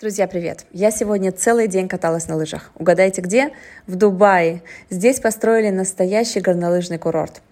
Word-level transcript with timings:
Друзья, 0.00 0.28
привет! 0.28 0.64
Я 0.70 0.92
сегодня 0.92 1.32
целый 1.32 1.66
день 1.66 1.88
каталась 1.88 2.28
на 2.28 2.36
лыжах. 2.36 2.70
Угадайте 2.76 3.20
где? 3.20 3.50
В 3.88 3.96
Дубае. 3.96 4.62
Здесь 4.90 5.18
построили 5.18 5.70
настоящий 5.70 6.38
горнолыжный 6.38 6.98
курорт. 6.98 7.42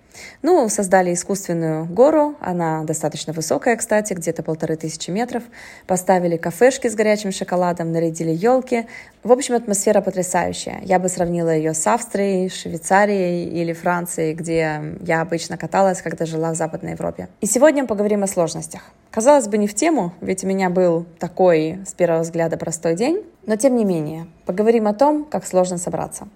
Ну, 0.42 0.68
создали 0.68 1.12
искусственную 1.12 1.86
гору, 1.86 2.34
она 2.40 2.84
достаточно 2.84 3.32
высокая, 3.32 3.76
кстати, 3.76 4.12
где-то 4.12 4.42
полторы 4.42 4.76
тысячи 4.76 5.10
метров. 5.10 5.42
Поставили 5.86 6.36
кафешки 6.36 6.88
с 6.88 6.94
горячим 6.94 7.32
шоколадом, 7.32 7.92
нарядили 7.92 8.30
елки. 8.30 8.86
В 9.22 9.32
общем, 9.32 9.54
атмосфера 9.54 10.00
потрясающая. 10.00 10.80
Я 10.82 10.98
бы 10.98 11.08
сравнила 11.08 11.50
ее 11.54 11.74
с 11.74 11.86
Австрией, 11.86 12.48
Швейцарией 12.48 13.48
или 13.48 13.72
Францией, 13.72 14.34
где 14.34 14.96
я 15.00 15.20
обычно 15.20 15.56
каталась, 15.56 16.02
когда 16.02 16.26
жила 16.26 16.52
в 16.52 16.56
Западной 16.56 16.92
Европе. 16.92 17.28
И 17.40 17.46
сегодня 17.46 17.86
поговорим 17.86 18.22
о 18.22 18.26
сложностях. 18.26 18.82
Казалось 19.10 19.48
бы, 19.48 19.58
не 19.58 19.66
в 19.66 19.74
тему, 19.74 20.12
ведь 20.20 20.44
у 20.44 20.46
меня 20.46 20.70
был 20.70 21.06
такой, 21.18 21.78
с 21.86 21.94
первого 21.94 22.20
взгляда, 22.22 22.56
простой 22.56 22.94
день. 22.94 23.24
Но 23.46 23.56
тем 23.56 23.76
не 23.76 23.84
менее, 23.84 24.26
поговорим 24.44 24.86
о 24.86 24.94
том, 24.94 25.24
как 25.24 25.46
сложно 25.46 25.78
собраться. 25.78 26.28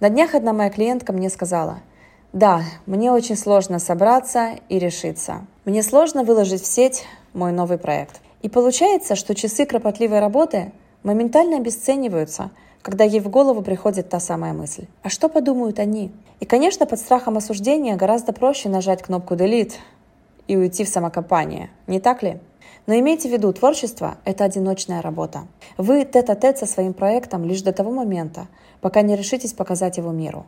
На 0.00 0.10
днях 0.10 0.34
одна 0.34 0.52
моя 0.52 0.70
клиентка 0.70 1.12
мне 1.12 1.30
сказала– 1.30 1.80
да, 2.34 2.64
мне 2.86 3.12
очень 3.12 3.36
сложно 3.36 3.78
собраться 3.78 4.58
и 4.68 4.80
решиться. 4.80 5.46
Мне 5.64 5.84
сложно 5.84 6.24
выложить 6.24 6.62
в 6.62 6.66
сеть 6.66 7.04
мой 7.32 7.52
новый 7.52 7.78
проект. 7.78 8.20
И 8.42 8.48
получается, 8.48 9.14
что 9.14 9.36
часы 9.36 9.66
кропотливой 9.66 10.18
работы 10.18 10.72
моментально 11.04 11.58
обесцениваются, 11.58 12.50
когда 12.82 13.04
ей 13.04 13.20
в 13.20 13.28
голову 13.28 13.62
приходит 13.62 14.08
та 14.08 14.18
самая 14.18 14.52
мысль. 14.52 14.86
А 15.04 15.10
что 15.10 15.28
подумают 15.28 15.78
они? 15.78 16.10
И, 16.40 16.44
конечно, 16.44 16.86
под 16.86 16.98
страхом 16.98 17.36
осуждения 17.36 17.94
гораздо 17.94 18.32
проще 18.32 18.68
нажать 18.68 19.04
кнопку 19.04 19.34
«Delete» 19.34 19.74
и 20.48 20.56
уйти 20.56 20.82
в 20.82 20.88
самокопание, 20.88 21.70
не 21.86 22.00
так 22.00 22.24
ли? 22.24 22.40
Но 22.88 22.98
имейте 22.98 23.28
в 23.28 23.32
виду, 23.32 23.52
творчество– 23.52 24.16
это 24.24 24.42
одиночная 24.42 25.02
работа. 25.02 25.46
Вы 25.78 26.04
тет-а-тет 26.04 26.58
со 26.58 26.66
своим 26.66 26.94
проектом 26.94 27.44
лишь 27.44 27.62
до 27.62 27.72
того 27.72 27.92
момента, 27.92 28.48
пока 28.80 29.02
не 29.02 29.14
решитесь 29.14 29.52
показать 29.52 29.98
его 29.98 30.10
миру. 30.10 30.46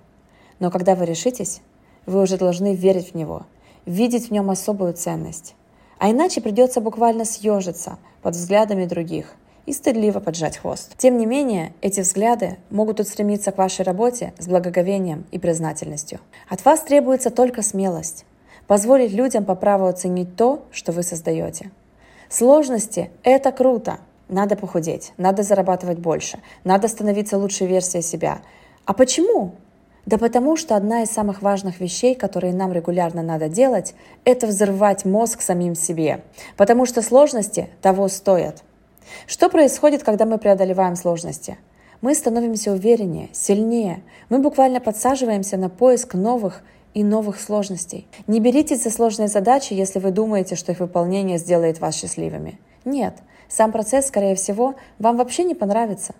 Но 0.58 0.72
когда 0.72 0.96
вы 0.96 1.04
решитесь, 1.04 1.60
вы 2.06 2.22
уже 2.22 2.38
должны 2.38 2.74
верить 2.74 3.12
в 3.12 3.14
него, 3.14 3.42
видеть 3.84 4.28
в 4.28 4.30
нем 4.32 4.50
особую 4.50 4.94
ценность. 4.94 5.54
А 5.98 6.10
иначе 6.10 6.40
придется 6.40 6.80
буквально 6.80 7.24
съежиться 7.24 7.98
под 8.22 8.34
взглядами 8.34 8.84
других 8.86 9.34
и 9.66 9.72
стыдливо 9.72 10.20
поджать 10.20 10.58
хвост. 10.58 10.92
Тем 10.96 11.18
не 11.18 11.26
менее, 11.26 11.72
эти 11.80 12.00
взгляды 12.00 12.58
могут 12.70 13.00
устремиться 13.00 13.52
к 13.52 13.58
вашей 13.58 13.84
работе 13.84 14.32
с 14.38 14.46
благоговением 14.46 15.26
и 15.32 15.38
признательностью. 15.38 16.20
От 16.48 16.64
вас 16.64 16.80
требуется 16.80 17.30
только 17.30 17.62
смелость, 17.62 18.24
позволить 18.66 19.12
людям 19.12 19.44
по 19.44 19.54
праву 19.54 19.86
оценить 19.86 20.36
то, 20.36 20.64
что 20.70 20.92
вы 20.92 21.02
создаете. 21.02 21.70
Сложности– 22.28 23.10
это 23.22 23.52
круто. 23.52 23.98
Надо 24.28 24.56
похудеть, 24.56 25.12
надо 25.18 25.44
зарабатывать 25.44 25.98
больше, 25.98 26.40
надо 26.64 26.88
становиться 26.88 27.38
лучшей 27.38 27.68
версией 27.68 28.02
себя. 28.02 28.40
А 28.84 28.92
почему? 28.92 29.54
Да 30.06 30.18
потому 30.18 30.56
что 30.56 30.76
одна 30.76 31.02
из 31.02 31.10
самых 31.10 31.42
важных 31.42 31.80
вещей, 31.80 32.14
которые 32.14 32.54
нам 32.54 32.72
регулярно 32.72 33.22
надо 33.22 33.48
делать, 33.48 33.94
это 34.24 34.46
взрывать 34.46 35.04
мозг 35.04 35.42
самим 35.42 35.74
себе, 35.74 36.22
потому 36.56 36.86
что 36.86 37.02
сложности 37.02 37.68
того 37.82 38.06
стоят. 38.06 38.62
Что 39.26 39.48
происходит, 39.48 40.04
когда 40.04 40.24
мы 40.24 40.38
преодолеваем 40.38 40.94
сложности? 40.94 41.58
Мы 42.02 42.14
становимся 42.14 42.72
увереннее, 42.72 43.30
сильнее. 43.32 44.02
Мы 44.28 44.38
буквально 44.38 44.80
подсаживаемся 44.80 45.56
на 45.56 45.68
поиск 45.68 46.14
новых 46.14 46.62
и 46.94 47.02
новых 47.02 47.40
сложностей. 47.40 48.06
Не 48.28 48.38
беритесь 48.38 48.84
за 48.84 48.90
сложные 48.90 49.28
задачи, 49.28 49.72
если 49.72 49.98
вы 49.98 50.12
думаете, 50.12 50.54
что 50.54 50.70
их 50.70 50.80
выполнение 50.80 51.38
сделает 51.38 51.80
вас 51.80 51.96
счастливыми. 51.96 52.60
Нет, 52.84 53.16
сам 53.48 53.72
процесс, 53.72 54.06
скорее 54.06 54.36
всего, 54.36 54.76
вам 54.98 55.16
вообще 55.16 55.42
не 55.42 55.54
понравится. 55.54 56.14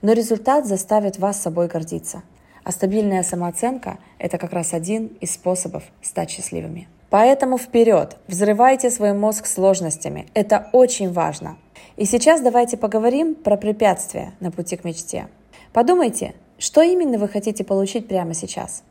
Но 0.00 0.12
результат 0.12 0.66
заставит 0.66 1.18
вас 1.18 1.40
собой 1.40 1.66
гордиться. 1.66 2.22
А 2.64 2.70
стабильная 2.70 3.22
самооценка– 3.22 3.98
это 4.18 4.38
как 4.38 4.52
раз 4.52 4.72
один 4.72 5.06
из 5.20 5.32
способов 5.32 5.82
стать 6.00 6.30
счастливыми. 6.30 6.88
Поэтому 7.10 7.58
вперед, 7.58 8.16
взрывайте 8.28 8.90
свой 8.90 9.12
мозг 9.12 9.46
сложностями. 9.46 10.26
Это 10.32 10.68
очень 10.72 11.12
важно. 11.12 11.58
И 11.96 12.04
сейчас 12.04 12.40
давайте 12.40 12.76
поговорим 12.76 13.34
про 13.34 13.56
препятствия 13.56 14.32
на 14.40 14.50
пути 14.50 14.76
к 14.76 14.84
мечте. 14.84 15.28
Подумайте, 15.72 16.34
что 16.58 16.80
именно 16.80 17.18
вы 17.18 17.28
хотите 17.28 17.64
получить 17.64 18.08
прямо 18.08 18.32
сейчас. 18.32 18.82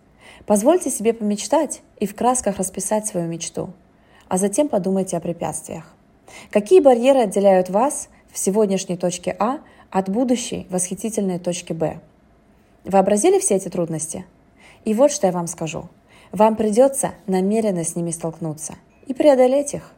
Позвольте 0.45 0.89
себе 0.89 1.13
помечтать 1.13 1.81
и 1.99 2.05
в 2.05 2.15
красках 2.15 2.57
расписать 2.57 3.07
свою 3.07 3.27
мечту. 3.27 3.69
А 4.27 4.37
затем 4.37 4.67
подумайте 4.67 5.17
о 5.17 5.21
препятствиях. 5.21 5.85
Какие 6.51 6.79
барьеры 6.79 7.21
отделяют 7.21 7.69
вас 7.69 8.09
в 8.31 8.37
сегодняшней 8.37 8.97
точке 8.97 9.35
А 9.39 9.59
от 9.89 10.09
будущей 10.09 10.67
восхитительной 10.69 11.39
точки 11.39 11.73
Б? 11.73 11.99
Вообразили 12.83 13.39
все 13.39 13.55
эти 13.55 13.69
трудности? 13.69 14.25
И 14.85 14.93
вот 14.93 15.11
что 15.11 15.27
я 15.27 15.33
вам 15.33 15.47
скажу. 15.47 15.87
Вам 16.31 16.55
придется 16.55 17.11
намеренно 17.27 17.83
с 17.83 17.95
ними 17.95 18.11
столкнуться 18.11 18.73
и 19.05 19.13
преодолеть 19.13 19.73
их. 19.73 19.91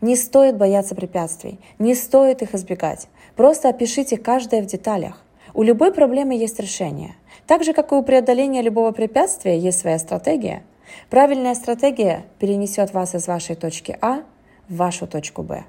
Не 0.00 0.14
стоит 0.14 0.56
бояться 0.56 0.94
препятствий, 0.94 1.58
не 1.78 1.94
стоит 1.94 2.42
их 2.42 2.54
избегать. 2.54 3.08
Просто 3.34 3.68
опишите 3.68 4.16
каждое 4.16 4.62
в 4.62 4.66
деталях. 4.66 5.22
У 5.54 5.62
любой 5.62 5.92
проблемы 5.92 6.34
есть 6.34 6.60
решение. 6.60 7.16
Так 7.46 7.64
же, 7.64 7.72
как 7.72 7.90
и 7.90 7.96
у 7.96 8.02
преодоления 8.02 8.62
любого 8.62 8.92
препятствия 8.92 9.58
есть 9.58 9.80
своя 9.80 9.98
стратегия. 9.98 10.62
Правильная 11.08 11.54
стратегия 11.54 12.24
перенесет 12.38 12.94
вас 12.94 13.14
из 13.14 13.26
вашей 13.26 13.56
точки 13.56 13.98
А 14.00 14.22
в 14.68 14.76
вашу 14.76 15.06
точку 15.06 15.42
Б. 15.42 15.64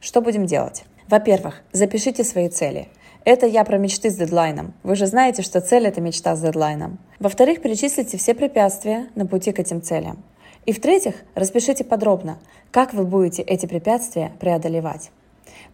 Что 0.00 0.20
будем 0.20 0.44
делать? 0.44 0.84
Во-первых, 1.08 1.62
запишите 1.72 2.24
свои 2.24 2.48
цели– 2.48 2.88
это 3.24 3.46
я 3.46 3.64
про 3.64 3.78
мечты 3.78 4.10
с 4.10 4.16
дедлайном. 4.16 4.74
Вы 4.82 4.96
же 4.96 5.06
знаете, 5.06 5.40
что 5.40 5.62
цель– 5.62 5.86
это 5.88 6.00
мечта 6.00 6.36
с 6.36 6.40
дедлайном. 6.40 6.98
Во-вторых, 7.18 7.62
перечислите 7.62 8.18
все 8.18 8.34
препятствия 8.34 9.08
на 9.14 9.26
пути 9.26 9.52
к 9.52 9.58
этим 9.58 9.80
целям. 9.80 10.22
И 10.66 10.72
в-третьих, 10.72 11.14
распишите 11.34 11.84
подробно, 11.84 12.38
как 12.70 12.92
вы 12.92 13.04
будете 13.04 13.42
эти 13.42 13.64
препятствия 13.64 14.32
преодолевать. 14.40 15.10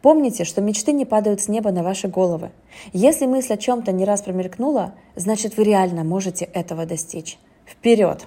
Помните, 0.01 0.45
что 0.45 0.61
мечты 0.61 0.93
не 0.93 1.05
падают 1.05 1.41
с 1.41 1.49
неба 1.49 1.73
на 1.73 1.83
ваши 1.83 2.09
головы. 2.09 2.51
Если 2.93 3.27
мысль 3.27 3.55
о 3.55 3.57
чем-то 3.57 3.91
не 3.93 4.05
раз 4.05 4.23
промелькнула, 4.23 4.95
значит 5.17 5.57
вы 5.57 5.65
реально 5.65 6.05
можете 6.05 6.45
этого 6.45 6.87
достичь. 6.87 7.39
Вперед! 7.67 8.27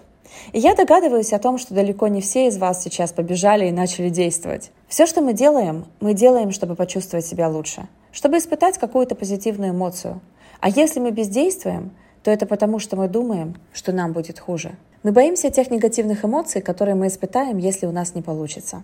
И 0.52 0.60
я 0.60 0.76
догадываюсь 0.76 1.32
о 1.32 1.40
том, 1.40 1.58
что 1.58 1.74
далеко 1.74 2.08
не 2.08 2.20
все 2.20 2.48
из 2.48 2.58
вас 2.58 2.84
сейчас 2.84 3.14
побежали 3.14 3.68
и 3.68 3.72
начали 3.72 4.10
действовать. 4.10 4.72
Все, 4.88 5.06
что 5.06 5.22
мы 5.22 5.34
делаем, 5.34 5.86
мы 6.02 6.14
делаем, 6.14 6.52
чтобы 6.52 6.76
почувствовать 6.76 7.26
себя 7.26 7.48
лучше– 7.48 7.88
чтобы 8.14 8.38
испытать 8.38 8.78
какую-то 8.78 9.16
позитивную 9.16 9.72
эмоцию. 9.72 10.22
А 10.62 10.70
если 10.70 11.02
мы 11.02 11.12
бездействуем, 11.12 11.92
то 12.24 12.32
это 12.32 12.46
потому, 12.46 12.80
что 12.80 12.96
мы 12.96 13.10
думаем, 13.10 13.56
что 13.74 13.92
нам 13.92 14.14
будет 14.14 14.40
хуже. 14.40 14.76
Мы 15.02 15.12
боимся 15.12 15.50
тех 15.50 15.70
негативных 15.72 16.24
эмоций, 16.24 16.62
которые 16.62 16.96
мы 16.96 17.08
испытаем, 17.08 17.58
если 17.58 17.88
у 17.88 17.92
нас 17.92 18.16
не 18.16 18.22
получится. 18.22 18.84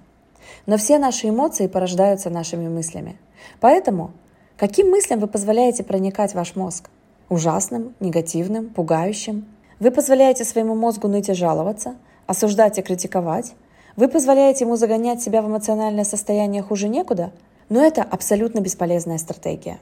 Но 0.65 0.75
все 0.75 0.97
наши 0.97 1.29
эмоции 1.29 1.67
порождаются 1.67 2.29
нашими 2.29 2.67
мыслями. 2.67 3.17
Поэтому, 3.61 4.11
каким 4.57 4.89
мыслям 4.89 5.19
вы 5.19 5.27
позволяете 5.27 5.83
проникать 5.83 6.31
в 6.31 6.35
ваш 6.35 6.55
мозг? 6.55 6.89
Ужасным, 7.29 7.93
негативным, 7.99 8.69
пугающим? 8.69 9.45
Вы 9.79 9.91
позволяете 9.91 10.43
своему 10.43 10.75
мозгу 10.75 11.07
ныть 11.07 11.29
и 11.29 11.33
жаловаться, 11.33 11.95
осуждать 12.25 12.79
и 12.79 12.81
критиковать? 12.81 13.53
Вы 13.95 14.09
позволяете 14.09 14.65
ему 14.65 14.75
загонять 14.75 15.21
себя 15.21 15.41
в 15.41 15.47
эмоциональное 15.47 16.03
состояние 16.03 16.63
хуже 16.63 16.89
некуда– 16.89 17.31
но 17.69 17.83
это 17.83 18.03
абсолютно 18.03 18.59
бесполезная 18.59 19.17
стратегия. 19.17 19.79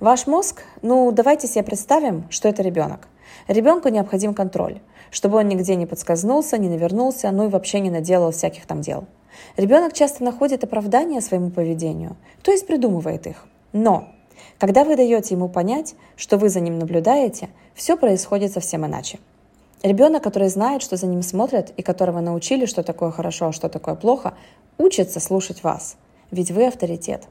Ваш 0.00 0.26
мозг, 0.26 0.62
ну 0.82 1.10
давайте 1.12 1.46
себе 1.46 1.62
представим, 1.62 2.26
что 2.28 2.48
это 2.48 2.62
ребенок. 2.62 3.08
Ребенку 3.46 3.88
необходим 3.88 4.34
контроль, 4.34 4.80
чтобы 5.10 5.38
он 5.38 5.48
нигде 5.48 5.76
не 5.76 5.86
подсказнулся, 5.86 6.58
не 6.58 6.68
навернулся, 6.68 7.30
ну 7.30 7.46
и 7.46 7.48
вообще 7.48 7.80
не 7.80 7.90
наделал 7.90 8.32
всяких 8.32 8.66
там 8.66 8.80
дел. 8.80 9.04
Ребенок 9.56 9.92
часто 9.92 10.24
находит 10.24 10.64
оправдание 10.64 11.20
своему 11.20 11.50
поведению, 11.50 12.16
то 12.42 12.50
есть 12.50 12.66
придумывает 12.66 13.26
их. 13.26 13.46
Но 13.72 14.08
когда 14.58 14.84
вы 14.84 14.96
даете 14.96 15.34
ему 15.34 15.48
понять, 15.48 15.94
что 16.16 16.36
вы 16.36 16.48
за 16.48 16.60
ним 16.60 16.78
наблюдаете, 16.78 17.48
все 17.74 17.96
происходит 17.96 18.52
совсем 18.52 18.84
иначе. 18.84 19.18
Ребенок, 19.82 20.22
который 20.22 20.48
знает, 20.48 20.82
что 20.82 20.96
за 20.96 21.06
ним 21.06 21.22
смотрят 21.22 21.72
и 21.76 21.82
которого 21.82 22.20
научили, 22.20 22.66
что 22.66 22.82
такое 22.82 23.10
хорошо, 23.12 23.46
а 23.46 23.52
что 23.52 23.68
такое 23.68 23.94
плохо, 23.94 24.34
учится 24.78 25.20
слушать 25.20 25.62
вас– 25.62 25.96
ведь 26.30 26.50
вы 26.50 26.66
авторитет. 26.66 27.26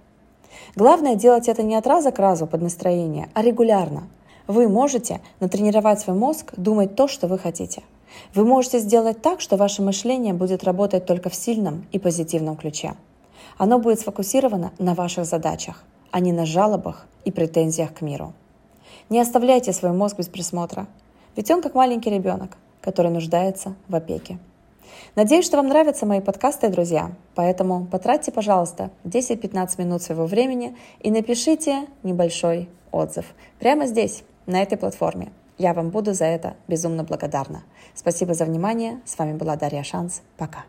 Главное 0.76 1.16
делать 1.16 1.48
это 1.48 1.64
не 1.64 1.76
от 1.76 1.88
раза 1.88 2.12
к 2.12 2.20
разу 2.20 2.48
под 2.48 2.62
настроение, 2.62 3.30
а 3.34 3.42
регулярно. 3.42 4.04
Вы 4.48 4.68
можете 4.68 5.22
натренировать 5.40 6.00
свой 6.00 6.16
мозг 6.16 6.54
думать 6.58 6.96
то, 6.96 7.08
что 7.08 7.28
вы 7.28 7.38
хотите. 7.38 7.84
Вы 8.34 8.46
можете 8.46 8.80
сделать 8.80 9.22
так, 9.22 9.42
что 9.42 9.58
ваше 9.58 9.82
мышление 9.82 10.34
будет 10.34 10.64
работать 10.64 11.06
только 11.06 11.30
в 11.30 11.36
сильном 11.36 11.86
и 11.92 12.00
позитивном 12.00 12.56
ключе. 12.56 12.96
Оно 13.58 13.80
будет 13.80 14.00
сфокусировано 14.00 14.72
на 14.80 14.94
ваших 14.96 15.26
задачах, 15.26 15.84
а 16.12 16.20
не 16.20 16.32
на 16.32 16.46
жалобах 16.46 17.08
и 17.26 17.32
претензиях 17.32 17.94
к 17.94 18.02
миру. 18.02 18.34
Не 19.10 19.20
оставляйте 19.20 19.74
свой 19.74 19.92
мозг 19.92 20.18
без 20.18 20.28
присмотра, 20.28 20.88
ведь 21.36 21.52
он 21.52 21.62
как 21.62 21.76
маленький 21.76 22.10
ребенок, 22.10 22.58
который 22.82 23.12
нуждается 23.12 23.76
в 23.88 23.96
опеке. 23.96 24.40
Надеюсь, 25.16 25.46
что 25.46 25.58
вам 25.58 25.68
нравятся 25.68 26.06
мои 26.06 26.22
подкасты, 26.22 26.70
друзья. 26.70 27.12
Поэтому 27.36 27.86
потратьте, 27.86 28.32
пожалуйста, 28.32 28.92
10-15 29.06 29.82
минут 29.82 30.02
своего 30.02 30.26
времени 30.26 30.76
и 31.00 31.12
напишите 31.12 31.88
небольшой 32.04 32.70
отзыв 32.92 33.26
прямо 33.60 33.86
здесь, 33.86 34.24
на 34.50 34.62
этой 34.62 34.78
платформе. 34.78 35.32
Я 35.58 35.74
вам 35.74 35.90
буду 35.90 36.14
за 36.14 36.26
это 36.26 36.56
безумно 36.68 37.04
благодарна. 37.04 37.64
Спасибо 37.94 38.34
за 38.34 38.46
внимание. 38.46 39.00
С 39.06 39.18
вами 39.18 39.34
была 39.34 39.56
Дарья 39.56 39.84
Шанс. 39.84 40.22
Пока. 40.38 40.64